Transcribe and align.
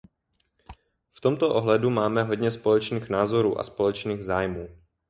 V 1.13 1.21
tomto 1.21 1.53
ohledu 1.55 1.89
máme 1.89 2.23
hodně 2.23 2.51
společných 2.51 3.09
názorů 3.09 3.59
a 3.59 3.63
společných 3.63 4.23
zájmů. 4.23 4.67